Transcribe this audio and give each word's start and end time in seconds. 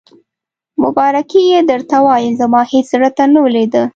مبارکي 0.83 1.41
یې 1.51 1.59
درته 1.71 1.97
وایم، 2.05 2.33
زما 2.41 2.61
هېڅ 2.71 2.85
زړه 2.93 3.09
ته 3.17 3.23
نه 3.33 3.41
لوېده. 3.53 3.83